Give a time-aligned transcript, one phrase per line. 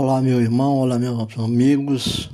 [0.00, 2.30] Olá, meu irmão, olá, meus amigos,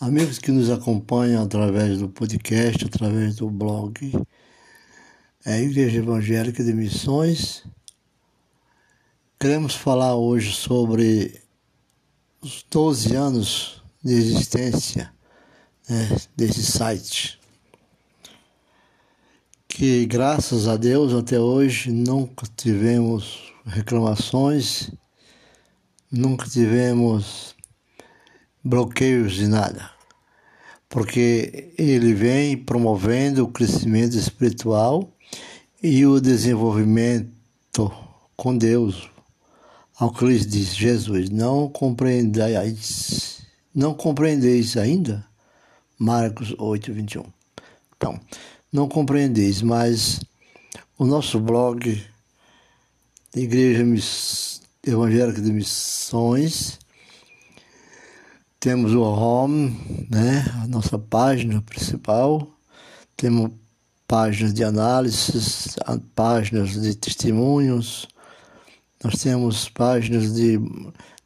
[0.00, 4.14] amigos que nos acompanham através do podcast, através do blog,
[5.44, 7.64] é a Igreja Evangélica de Missões.
[9.38, 11.38] Queremos falar hoje sobre
[12.40, 15.12] os 12 anos de existência
[15.86, 17.38] né, desse site,
[19.68, 24.90] que graças a Deus até hoje nunca tivemos reclamações
[26.10, 27.54] nunca tivemos
[28.64, 29.90] bloqueios de nada,
[30.88, 35.12] porque ele vem promovendo o crescimento espiritual
[35.82, 37.30] e o desenvolvimento
[38.36, 39.10] com Deus.
[39.98, 43.42] Ao que lhes diz Jesus, não compreendeis,
[43.74, 45.26] não compreendeis ainda?
[45.98, 47.24] Marcos 8, 21.
[47.96, 48.20] Então,
[48.72, 50.20] não compreendeis, mas
[50.96, 52.00] o nosso blog,
[53.34, 53.84] Igreja
[54.88, 56.78] Evangélica de Missões.
[58.58, 59.76] Temos o home,
[60.10, 62.48] né, a nossa página principal.
[63.16, 63.50] Temos
[64.06, 65.76] páginas de análises,
[66.14, 68.08] páginas de testemunhos.
[69.04, 70.58] Nós temos páginas de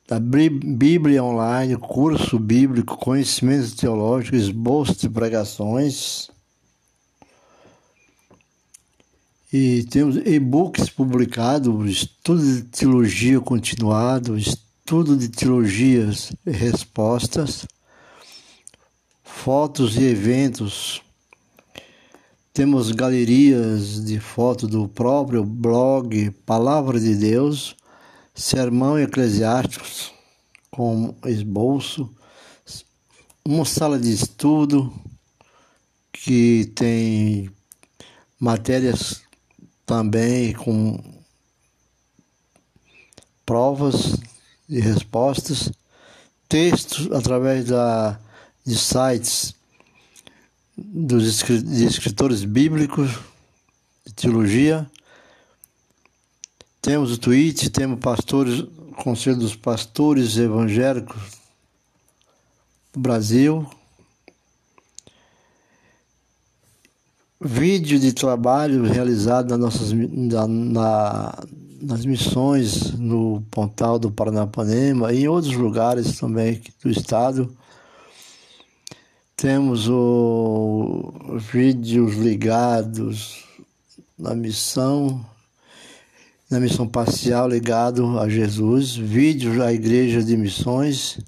[0.08, 6.30] da Bíblia online, curso bíblico, conhecimento teológico, esboço de pregações.
[9.52, 17.66] E temos e-books publicados, estudo de teologia continuado, estudo de teologias e respostas,
[19.22, 21.02] fotos e eventos.
[22.54, 27.76] Temos galerias de fotos do próprio blog Palavra de Deus,
[28.34, 30.14] Sermão Eclesiásticos
[30.70, 32.08] com esboço,
[33.44, 34.90] uma sala de estudo
[36.10, 37.50] que tem
[38.40, 39.20] matérias
[39.92, 40.98] também com
[43.44, 44.16] provas
[44.66, 45.70] e respostas,
[46.48, 48.18] textos através da,
[48.64, 49.54] de sites
[50.78, 53.10] dos de escritores bíblicos,
[54.06, 54.90] de teologia.
[56.80, 58.64] Temos o tweet, temos pastores,
[58.96, 61.22] Conselho dos Pastores Evangélicos
[62.94, 63.68] do Brasil,
[67.44, 71.38] vídeo de trabalho realizado nas, nossas, na, na,
[71.80, 77.54] nas missões no Pontal do Paranapanema e em outros lugares também do estado.
[79.36, 81.12] Temos o
[81.52, 83.44] vídeos ligados
[84.16, 85.24] na missão,
[86.48, 91.18] na missão parcial ligado a Jesus, vídeos à igreja de missões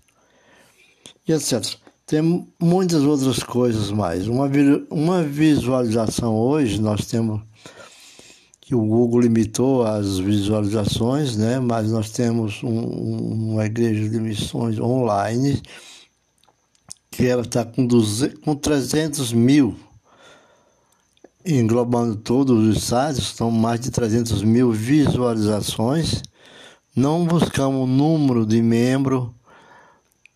[1.26, 1.83] e etc.
[2.06, 4.28] Tem muitas outras coisas mais.
[4.28, 4.50] Uma,
[4.90, 7.40] uma visualização hoje, nós temos
[8.60, 11.58] que o Google limitou as visualizações, né?
[11.60, 15.62] mas nós temos um, uma igreja de missões online
[17.10, 17.88] que ela está com,
[18.42, 19.76] com 300 mil,
[21.44, 26.22] englobando todos os sites, são mais de 300 mil visualizações.
[26.94, 29.34] Não buscamos o número de membro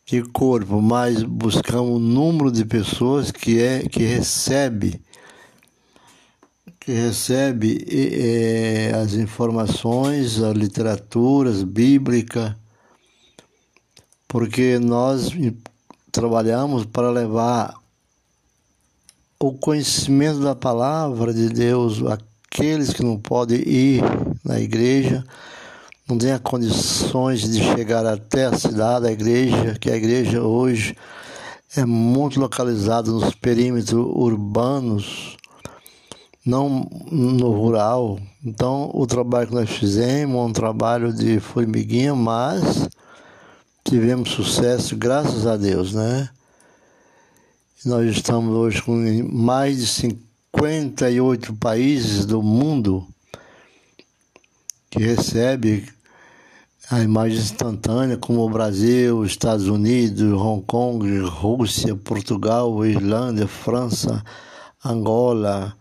[0.08, 5.02] de corpo, mas buscamos um número de pessoas que é que recebe
[6.80, 12.58] que recebe é, as informações, a literatura bíblica,
[14.26, 15.30] porque nós
[16.10, 17.74] trabalhamos para levar
[19.38, 24.02] o conhecimento da palavra de Deus àqueles que não podem ir
[24.42, 25.22] na igreja,
[26.08, 30.96] não tenha condições de chegar até a cidade, a igreja, que a igreja hoje
[31.76, 35.36] é muito localizada nos perímetros urbanos,
[36.44, 38.18] não no rural.
[38.42, 42.88] Então, o trabalho que nós fizemos é um trabalho de formiguinha, mas
[43.84, 46.30] tivemos sucesso, graças a Deus, né?
[47.84, 48.96] Nós estamos hoje com
[49.30, 53.06] mais de 58 países do mundo
[54.90, 55.86] que recebe
[56.90, 64.24] a imagem instantânea, como o Brasil, Estados Unidos, Hong Kong, Rússia, Portugal, Irlanda, França,
[64.82, 65.76] Angola,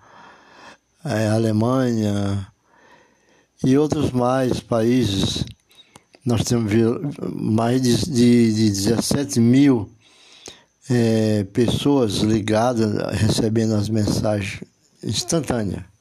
[1.06, 2.46] é, Alemanha
[3.64, 5.46] e outros mais países.
[6.26, 6.74] Nós temos
[7.34, 9.90] mais de, de, de 17 mil
[10.90, 14.62] é, pessoas ligadas, recebendo as mensagens
[15.02, 15.97] instantâneas.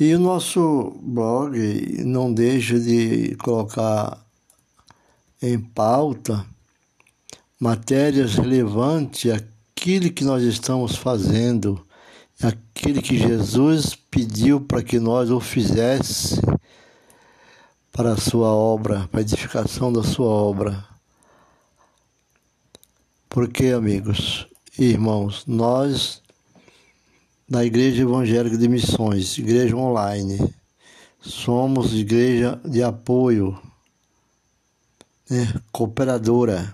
[0.00, 1.58] E o nosso blog
[2.06, 4.24] não deixa de colocar
[5.42, 6.46] em pauta
[7.60, 11.86] matérias relevantes àquilo que nós estamos fazendo,
[12.42, 16.40] aquilo que Jesus pediu para que nós o fizesse,
[17.92, 20.82] para a sua obra, para a edificação da sua obra.
[23.28, 24.46] Porque, amigos
[24.78, 26.19] e irmãos, nós
[27.50, 30.38] da Igreja Evangélica de Missões, igreja online,
[31.20, 33.60] somos igreja de apoio,
[35.28, 36.72] né, cooperadora.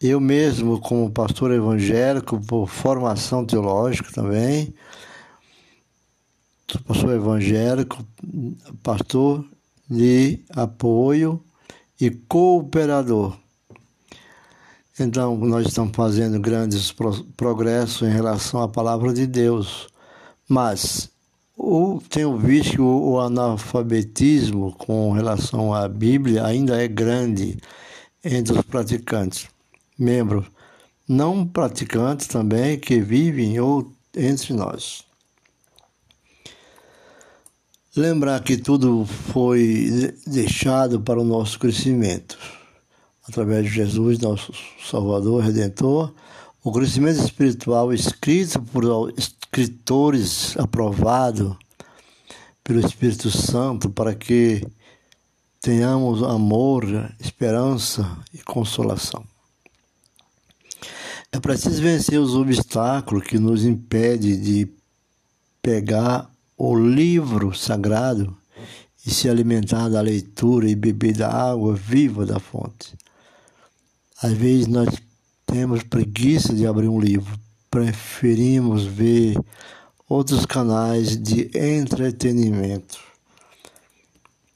[0.00, 4.74] Eu mesmo, como pastor evangélico, por formação teológica também,
[6.84, 8.04] pastor evangélico,
[8.82, 9.48] pastor
[9.88, 11.40] de apoio
[12.00, 13.38] e cooperador.
[15.02, 16.94] Então, nós estamos fazendo grandes
[17.36, 19.88] progressos em relação à palavra de Deus,
[20.48, 21.10] mas
[21.56, 27.58] o, tenho visto que o, o analfabetismo com relação à Bíblia ainda é grande
[28.22, 29.48] entre os praticantes,
[29.98, 30.46] membros,
[31.08, 35.04] não praticantes também que vivem ou entre nós.
[37.96, 42.61] Lembrar que tudo foi deixado para o nosso crescimento.
[43.28, 44.52] Através de Jesus, nosso
[44.90, 46.12] Salvador, Redentor,
[46.62, 51.56] o crescimento espiritual escrito por escritores aprovado
[52.64, 54.66] pelo Espírito Santo para que
[55.60, 56.84] tenhamos amor,
[57.20, 59.24] esperança e consolação.
[61.30, 64.68] É preciso vencer os obstáculos que nos impedem de
[65.62, 68.36] pegar o livro sagrado
[69.06, 72.94] e se alimentar da leitura e beber da água viva da fonte.
[74.22, 74.88] Às vezes nós
[75.44, 77.36] temos preguiça de abrir um livro,
[77.68, 79.36] preferimos ver
[80.08, 83.00] outros canais de entretenimento.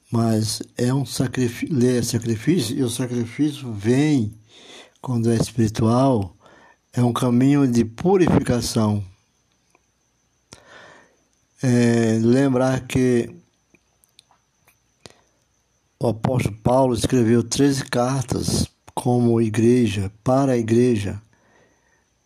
[0.09, 4.33] Mas é um sacrifício, ler é sacrifício, e o sacrifício vem
[5.01, 6.33] quando é espiritual,
[6.93, 9.03] é um caminho de purificação.
[11.61, 13.35] É, lembrar que
[15.99, 18.76] o apóstolo Paulo escreveu 13 cartas
[19.07, 21.21] como igreja, para a igreja,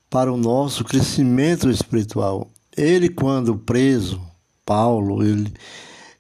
[0.10, 2.50] para o nosso crescimento espiritual.
[2.76, 4.20] Ele, quando preso,
[4.66, 5.54] Paulo, ele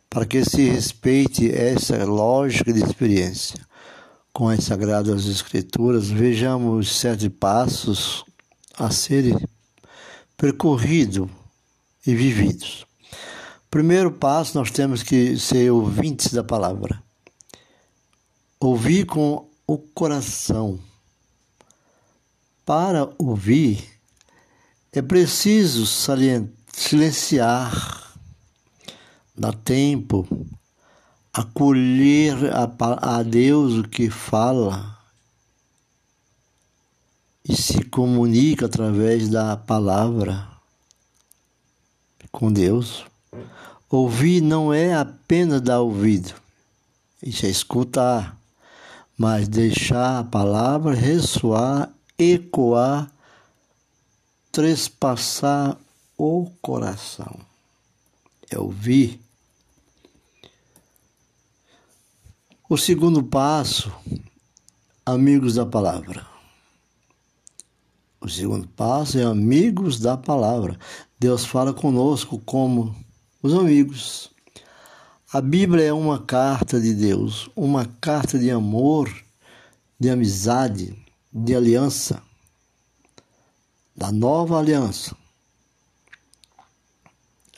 [0.08, 3.60] para que se respeite essa lógica de experiência.
[4.32, 8.24] Com as Sagradas Escrituras, vejamos sete passos
[8.78, 9.36] a serem
[10.42, 11.30] percorridos
[12.04, 12.84] e vividos.
[13.70, 17.00] Primeiro passo, nós temos que ser ouvintes da palavra.
[18.58, 20.80] Ouvir com o coração.
[22.66, 23.88] Para ouvir,
[24.92, 25.86] é preciso
[26.72, 28.18] silenciar,
[29.38, 30.26] dar tempo,
[31.32, 32.68] acolher a,
[33.18, 34.98] a Deus o que fala
[37.48, 40.48] e se comunica através da palavra
[42.30, 43.04] com Deus.
[43.90, 46.34] Ouvir não é apenas dar ouvido,
[47.22, 48.38] isso é escutar,
[49.18, 53.12] mas deixar a palavra ressoar, ecoar,
[54.50, 55.76] trespassar
[56.16, 57.38] o coração.
[58.50, 59.20] É ouvir.
[62.68, 63.92] O segundo passo,
[65.04, 66.31] amigos da palavra.
[68.22, 70.78] O segundo passo é amigos da palavra.
[71.18, 72.94] Deus fala conosco como
[73.42, 74.30] os amigos.
[75.32, 79.12] A Bíblia é uma carta de Deus, uma carta de amor,
[79.98, 80.96] de amizade,
[81.32, 82.22] de aliança,
[83.96, 85.16] da nova aliança,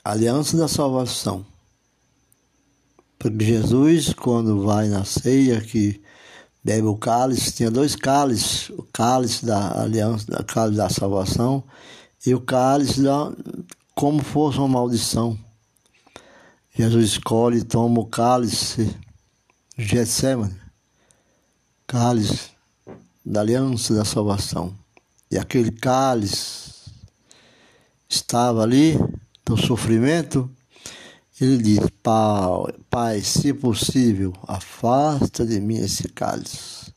[0.03, 1.45] aliança da salvação.
[3.19, 6.01] Porque Jesus, quando vai na ceia, que
[6.63, 11.65] bebe o cálice, tinha dois cálices, o cálice da aliança, o cálice da salvação
[12.25, 13.33] e o cálice da,
[13.93, 15.37] como fosse uma maldição.
[16.73, 18.97] Jesus escolhe e toma o cálice
[19.77, 20.57] de Getsemane,
[21.89, 22.51] cálice
[23.27, 24.73] da aliança da salvação.
[25.29, 26.73] E aquele cálice
[28.09, 28.97] estava ali,
[29.49, 30.49] no sofrimento,
[31.41, 36.94] ele diz, pai, pai, se possível, afasta de mim esse cálice.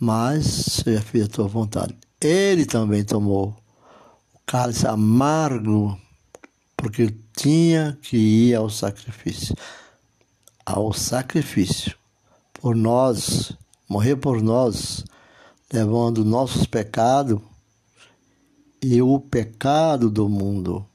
[0.00, 1.94] Mas seja feita a tua vontade.
[2.18, 3.54] Ele também tomou
[4.34, 6.00] o cálice amargo
[6.74, 9.54] porque tinha que ir ao sacrifício.
[10.64, 11.94] Ao sacrifício.
[12.54, 13.52] Por nós,
[13.86, 15.04] morrer por nós,
[15.70, 17.38] levando nossos pecados
[18.82, 20.86] e o pecado do mundo.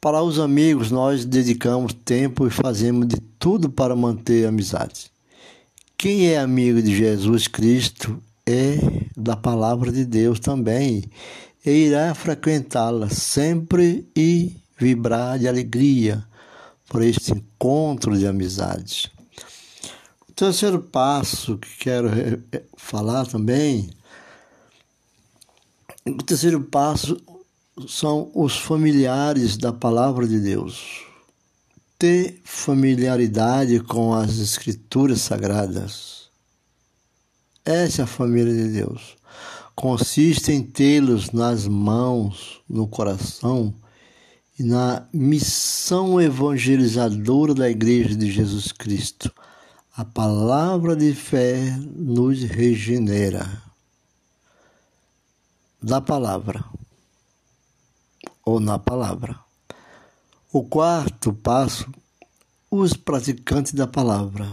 [0.00, 5.11] Para os amigos, nós dedicamos tempo e fazemos de tudo para manter a amizade.
[6.02, 8.74] Quem é amigo de Jesus Cristo é
[9.16, 11.04] da palavra de Deus também
[11.64, 16.26] e irá frequentá-la sempre e vibrar de alegria
[16.88, 19.12] por este encontro de amizade.
[20.28, 22.08] O terceiro passo que quero
[22.76, 23.88] falar também,
[26.04, 27.16] o terceiro passo
[27.86, 31.11] são os familiares da palavra de Deus.
[32.02, 36.28] Ter familiaridade com as escrituras sagradas.
[37.64, 39.16] Essa é a família de Deus
[39.74, 43.74] consiste em tê-los nas mãos, no coração
[44.58, 49.32] e na missão evangelizadora da Igreja de Jesus Cristo.
[49.96, 53.62] A palavra de fé nos regenera.
[55.82, 56.64] Da palavra
[58.44, 59.41] ou na palavra.
[60.54, 61.90] O quarto passo,
[62.70, 64.46] os praticantes da palavra.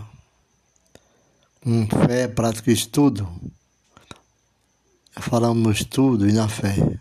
[1.62, 3.28] Com fé, prática e estudo,
[5.18, 6.98] falamos no estudo e na fé,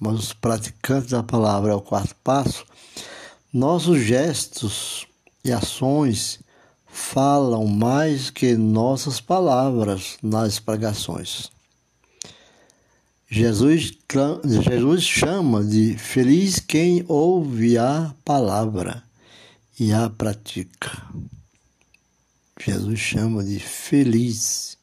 [0.00, 2.64] mas os praticantes da palavra é o quarto passo,
[3.52, 5.06] nossos gestos
[5.44, 6.40] e ações
[6.86, 11.50] falam mais que nossas palavras nas pregações.
[13.30, 13.92] Jesus,
[14.42, 19.04] Jesus chama de feliz quem ouve a palavra
[19.78, 21.06] e a pratica.
[22.58, 24.78] Jesus chama de feliz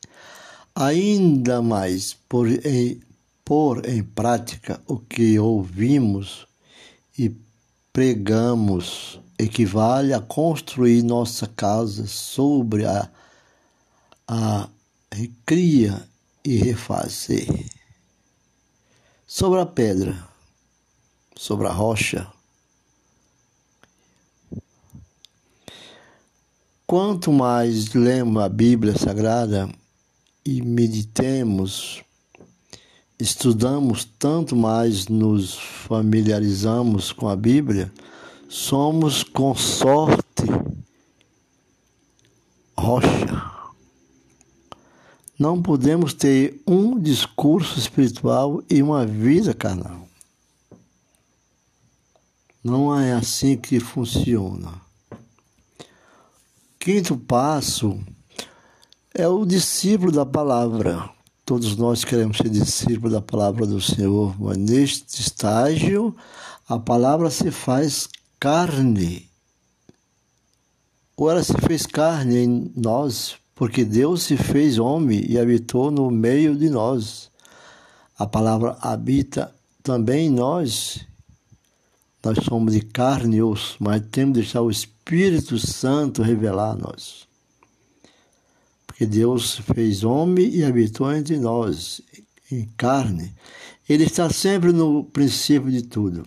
[0.76, 3.02] ainda mais por em,
[3.44, 6.46] pôr em prática o que ouvimos
[7.18, 7.36] e
[7.92, 13.10] pregamos equivale a construir nossa casa sobre a,
[14.28, 14.70] a
[15.12, 16.08] recria
[16.44, 17.75] e refazer.
[19.38, 20.16] Sobre a pedra,
[21.36, 22.26] sobre a rocha.
[26.88, 29.70] Quanto mais lemos a Bíblia Sagrada,
[30.46, 32.02] e meditemos,
[33.20, 37.92] estudamos tanto mais nos familiarizamos com a Bíblia,
[38.48, 40.46] somos com sorte
[42.78, 43.55] rocha.
[45.38, 50.08] Não podemos ter um discurso espiritual e uma vida carnal.
[52.64, 54.74] Não é assim que funciona.
[56.80, 58.00] Quinto passo
[59.14, 61.10] é o discípulo da palavra.
[61.46, 66.16] Todos nós queremos ser discípulos da palavra do Senhor, mas neste estágio
[66.68, 69.30] a palavra se faz carne.
[71.16, 76.12] Ou ela se fez carne em nós, porque Deus se fez homem e habitou no
[76.12, 77.32] meio de nós.
[78.20, 81.00] A palavra habita também em nós.
[82.24, 86.76] Nós somos de carne e osso, mas temos de deixar o Espírito Santo revelar a
[86.76, 87.26] nós
[88.96, 92.02] porque Deus fez homem e habitou entre nós,
[92.50, 93.36] em carne.
[93.90, 96.26] Ele está sempre no princípio de tudo.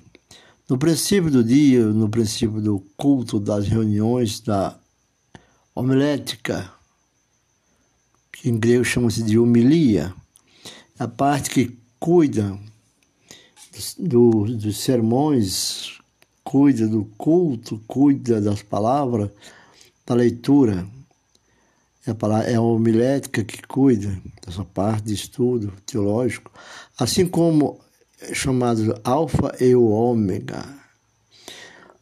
[0.69, 4.79] No princípio do dia, no princípio do culto, das reuniões, da
[5.75, 6.71] homilética,
[8.41, 10.15] que em grego chama-se de homilia,
[10.97, 12.57] a parte que cuida
[13.99, 15.99] do, dos sermões,
[16.45, 19.31] cuida do culto, cuida das palavras,
[20.07, 20.87] da leitura.
[22.07, 24.17] É a, palavra, é a homilética que cuida
[24.47, 26.53] dessa parte de estudo teológico,
[26.97, 27.81] assim como
[28.33, 30.65] chamado Alfa e o Ômega.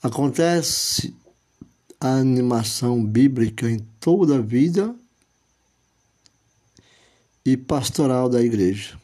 [0.03, 1.15] Acontece
[1.99, 4.95] a animação bíblica em toda a vida
[7.47, 9.01] e pastoral da igreja,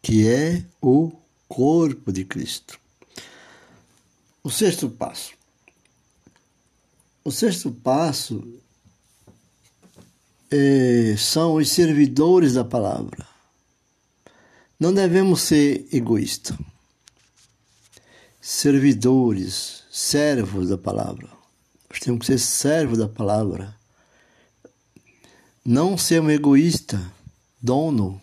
[0.00, 1.12] que é o
[1.46, 2.80] corpo de Cristo.
[4.42, 5.34] O sexto passo.
[7.22, 8.42] O sexto passo
[10.50, 13.28] é, são os servidores da palavra.
[14.80, 16.56] Não devemos ser egoístas.
[18.40, 21.28] Servidores, servos da palavra.
[21.90, 23.77] Nós temos que ser servos da palavra.
[25.70, 26.98] Não ser um egoísta,
[27.60, 28.18] dono,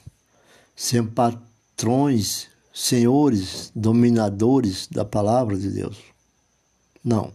[0.75, 5.99] ser patrões, senhores, dominadores da palavra de Deus.
[7.03, 7.31] Não.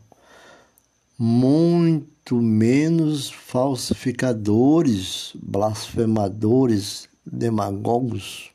[1.16, 8.50] Muito menos falsificadores, blasfemadores, demagogos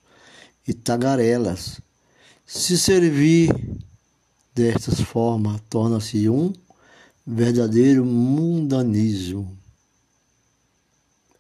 [0.67, 1.79] e tagarelas.
[2.45, 3.49] Se servir
[4.53, 6.51] destas formas, torna-se um
[7.25, 9.57] verdadeiro mundanismo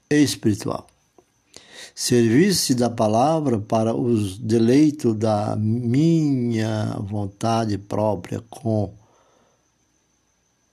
[0.09, 0.87] espiritual.
[1.93, 8.93] Servir-se da palavra para os deleitos da minha vontade própria com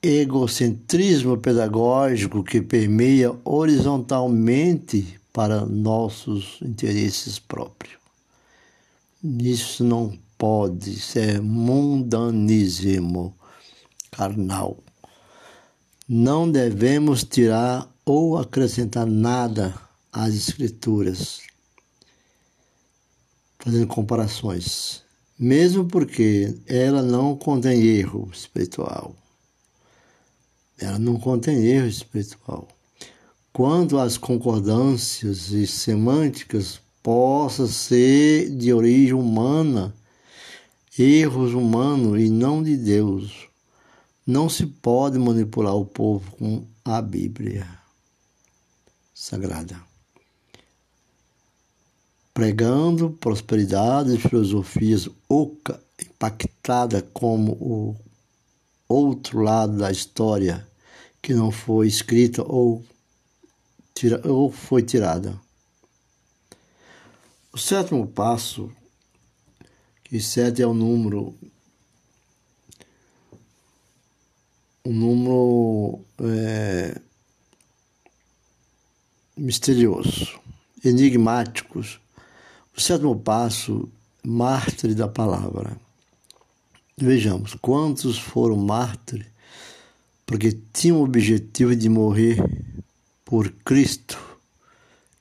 [0.03, 7.95] egocentrismo pedagógico que permeia horizontalmente para nossos interesses próprios.
[9.23, 13.33] Isso não pode ser mundanismo
[14.11, 14.77] carnal.
[16.09, 19.75] Não devemos tirar ou acrescentar nada
[20.13, 21.41] às Escrituras,
[23.59, 25.03] fazendo comparações,
[25.39, 29.15] mesmo porque ela não contém erro espiritual.
[30.79, 32.67] Ela não contém erro espiritual.
[33.53, 39.95] Quanto às concordâncias e semânticas, possa ser de origem humana,
[40.99, 43.49] erros humanos e não de Deus.
[44.27, 47.82] Não se pode manipular o povo com a Bíblia
[49.23, 49.81] Sagrada.
[52.35, 57.97] Pregando prosperidade e filosofias oca, impactada como o
[58.89, 60.69] outro lado da história
[61.23, 62.85] que não foi escrita ou,
[63.95, 65.41] tira, ou foi tirada.
[67.53, 68.73] O sétimo passo,
[70.03, 71.33] que sete é o número,
[74.85, 77.01] um número é,
[79.43, 80.39] misterioso,
[80.85, 82.01] enigmáticos.
[82.77, 83.89] O sétimo passo,
[84.25, 85.77] mártir da palavra.
[86.97, 89.27] Vejamos quantos foram mártires
[90.25, 92.39] porque tinham o objetivo de morrer
[93.25, 94.19] por Cristo,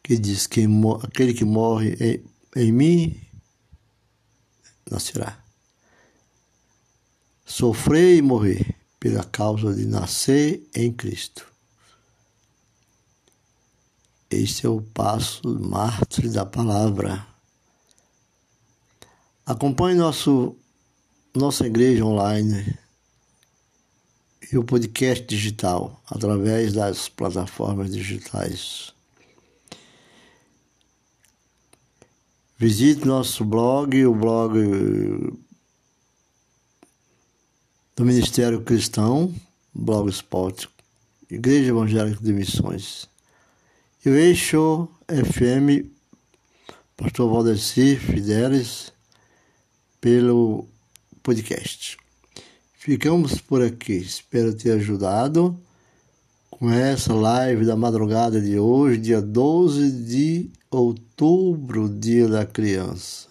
[0.03, 0.65] que diz que
[1.03, 2.23] aquele que morre em,
[2.61, 3.19] em mim
[4.89, 5.43] nascerá.
[7.43, 11.50] Sofrer e morrer pela causa de nascer em Cristo.
[14.31, 17.27] Este é o passo mártir da palavra.
[19.45, 20.55] Acompanhe nosso
[21.35, 22.77] nossa igreja online
[24.49, 28.93] e o podcast digital através das plataformas digitais.
[32.57, 34.57] Visite nosso blog, o blog
[37.97, 39.35] do Ministério Cristão,
[39.73, 40.69] Blogspot,
[41.29, 43.10] Igreja Evangélica de Missões.
[44.03, 45.85] E o Eixo FM,
[46.97, 48.91] Pastor Valdeci Fidelis,
[50.01, 50.67] pelo
[51.21, 51.99] podcast.
[52.73, 53.93] Ficamos por aqui.
[53.93, 55.55] Espero ter ajudado
[56.49, 63.29] com essa live da madrugada de hoje, dia 12 de outubro, dia da criança.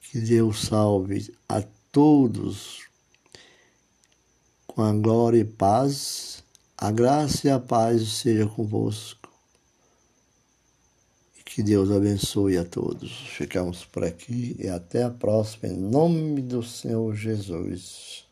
[0.00, 1.62] Que Deus salve a
[1.92, 2.80] todos
[4.66, 6.42] com a glória e paz.
[6.78, 9.25] A graça e a paz seja convosco.
[11.56, 13.10] Que Deus abençoe a todos.
[13.30, 18.25] Ficamos por aqui e até a próxima, em nome do Senhor Jesus.